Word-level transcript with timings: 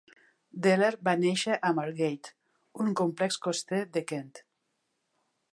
Deller 0.67 0.89
va 1.07 1.13
néixer 1.25 1.57
a 1.69 1.71
Margate, 1.81 2.33
un 2.87 2.91
complex 3.03 3.41
coster 3.47 3.85
de 3.99 4.07
Kent. 4.15 4.37